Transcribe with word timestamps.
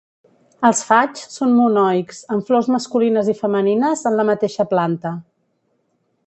Els 0.69 0.79
faigs 0.85 1.27
són 1.33 1.53
monoics, 1.57 2.21
amb 2.35 2.47
flors 2.49 2.71
masculines 2.77 3.29
i 3.35 3.37
femenines 3.43 4.03
en 4.13 4.19
la 4.21 4.27
mateixa 4.31 4.67
planta. 4.73 5.15